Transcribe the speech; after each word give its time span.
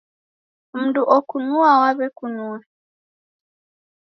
Mndu 0.79 1.01
okunua 1.17 1.71
waw'ekunua. 1.81 2.57